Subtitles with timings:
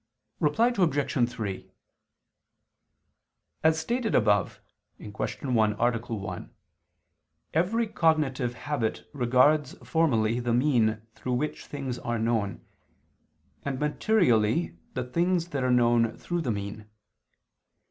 [0.39, 1.29] Reply Obj.
[1.29, 1.69] 3:
[3.63, 4.59] As stated above
[4.97, 5.11] (Q.
[5.11, 5.99] 1, A.
[5.99, 6.49] 1),
[7.53, 12.65] every cognitive habit regards formally the mean through which things are known,
[13.63, 16.87] and materially, the things that are known through the mean.